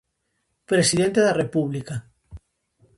[0.71, 1.95] Presidente da República.